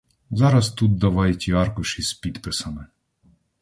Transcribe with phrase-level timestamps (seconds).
[0.31, 2.85] Зараз тут давай ті аркуші з підписами!